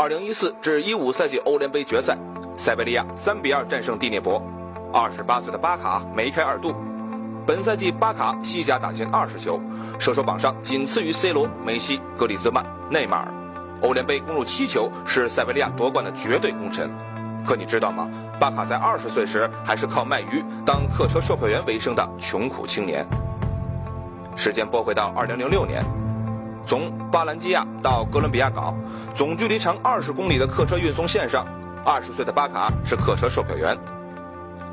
[0.00, 2.16] 二零一四至一五赛季欧联杯决赛，
[2.56, 4.42] 塞维利亚三比二战胜蒂涅博。
[4.94, 6.74] 二十八岁的巴卡梅开二度。
[7.46, 9.60] 本赛季巴卡西甲打进二十球，
[9.98, 13.34] 射手榜上仅次于 C 罗、梅西、格里兹曼、内马尔。
[13.82, 16.90] 欧联杯攻入七球，是塞维利亚夺冠的绝对功臣。
[17.44, 18.08] 可你知道吗？
[18.40, 23.06] 巴卡在二十岁时还是靠卖鱼当客车售票员为生的穷苦青年。
[24.34, 25.84] 时间拨回到二零零六年。
[26.66, 28.74] 从巴兰基亚到哥伦比亚港，
[29.14, 31.44] 总距离长二十公里的客车运送线上，
[31.84, 33.76] 二十岁的巴卡是客车售票员。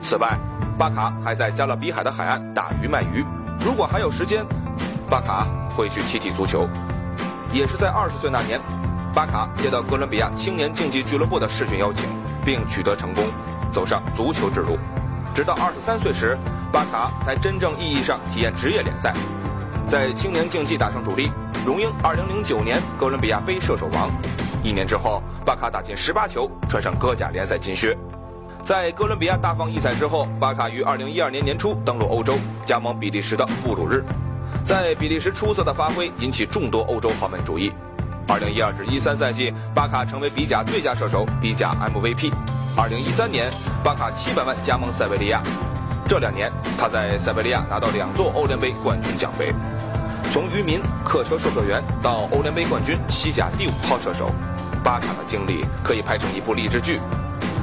[0.00, 0.36] 此外，
[0.76, 3.24] 巴卡还在加勒比海的海岸打鱼卖鱼。
[3.60, 4.44] 如果还有时间，
[5.08, 5.46] 巴卡
[5.76, 6.68] 会去踢踢足球。
[7.52, 8.60] 也是在二十岁那年，
[9.14, 12.04] 巴卡接到哥伦比亚青年竞技俱乐部的试训邀请，
[12.44, 13.24] 并取得成功，
[13.70, 14.76] 走上足球之路。
[15.34, 16.36] 直到二十三岁时，
[16.72, 19.14] 巴卡才真正意义上体验职业联赛，
[19.88, 21.30] 在青年竞技打上主力。
[21.64, 24.10] 荣膺2009年哥伦比亚杯射手王，
[24.62, 27.96] 一年之后，巴卡打进18球，穿上哥甲联赛金靴。
[28.62, 34.04] 在哥伦比亚大放异彩之后，巴卡于2012年年初登陆欧洲，加盟比利时的布鲁日。
[34.62, 37.72] 在比利时出色的发挥引起众多欧洲豪门注意。
[38.28, 42.30] 2012至13赛季，巴卡成为比甲最佳射手、比甲 MVP。
[42.76, 43.50] 2013年，
[43.82, 45.42] 巴卡700万加盟塞维利亚，
[46.06, 49.54] 这两年他在塞维利亚拿到两座欧联杯冠军奖杯。
[50.34, 54.32] 从渔民、客车售票员到欧联杯冠军、西甲第五号射手，
[54.82, 56.98] 巴卡的经历可以拍成一部励志剧。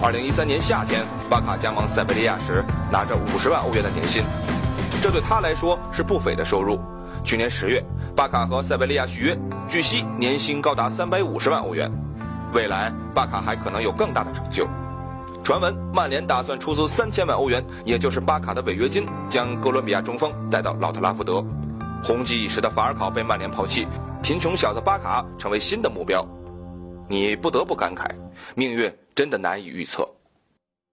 [0.00, 4.22] 二零一三年夏天，巴卡加盟塞维利亚时，拿着五十万欧元的年薪，
[5.02, 6.78] 这对他来说是不菲的收入。
[7.24, 9.36] 去年十月，巴卡和塞维利亚续约，
[9.68, 11.90] 据悉年薪高达三百五十万欧元。
[12.52, 14.68] 未来，巴卡还可能有更大的成就。
[15.42, 21.44] 传闻，曼联打算出资三千万欧元，也就是巴卡的违约金，将哥伦比亚中锋带到老特拉福德。
[22.02, 23.86] 红极一时的法尔考被曼联抛弃，
[24.22, 26.26] 贫穷小子巴卡成为新的目标，
[27.08, 28.06] 你不得不感慨，
[28.56, 30.08] 命运真的难以预测。